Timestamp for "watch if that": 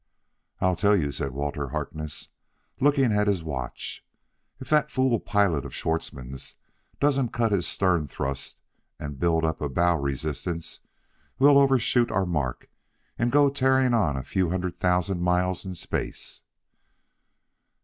3.43-4.89